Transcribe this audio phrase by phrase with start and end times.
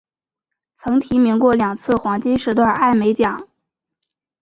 [0.75, 3.47] 曾提名过两次黄金时段艾美奖。